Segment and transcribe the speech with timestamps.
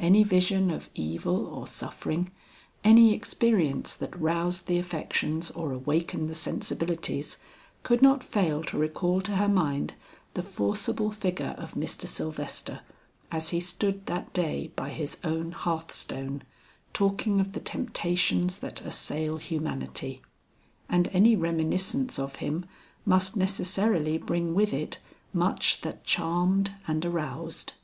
[0.00, 2.30] Any vision of evil or suffering,
[2.82, 7.36] any experience that roused the affections or awakened the sensibilities,
[7.82, 9.92] could not fail to recall to her mind
[10.32, 12.06] the forcible figure of Mr.
[12.06, 12.80] Sylvester
[13.30, 16.40] as he stood that day by his own hearthstone,
[16.94, 20.22] talking of the temptations that assail humanity;
[20.88, 22.64] and any reminiscence of him
[23.04, 25.00] must necessarily bring with it
[25.34, 27.74] much that charmed and aroused.